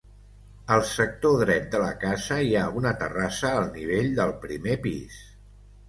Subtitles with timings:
[0.75, 5.25] Al sector dret de la casa hi ha una terrassa al nivell del primer pis.